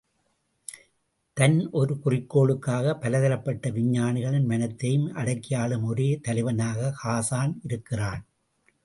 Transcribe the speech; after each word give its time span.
தன் 1.37 1.69
ஒரு 1.71 1.99
குறிக்கோளுக்காகப் 2.05 2.99
பலதரப்பட்ட 2.99 3.69
விஞ்ஞானிகளின் 3.69 4.45
மனத்தையும் 4.45 5.15
அடக்கியாளும் 5.15 5.83
ஒரே 5.83 6.19
தலைவனாக 6.21 6.95
ஹாஸான் 7.03 7.53
இருக்கிறான். 7.63 8.25